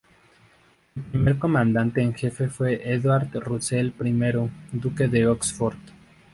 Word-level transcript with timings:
Su 0.95 1.01
primer 1.11 1.37
comandante 1.37 2.01
en 2.01 2.15
jefe 2.15 2.47
fue 2.47 2.81
Edward 2.91 3.27
Russell 3.39 3.93
I 4.03 4.49
duque 4.71 5.07
de 5.07 5.27
Oxford. 5.27 5.77